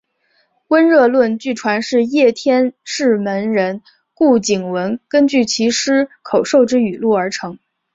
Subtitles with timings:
[0.69, 3.83] 温热论据传是叶天士门人
[4.15, 7.59] 顾景文根据其师口授之语录而成。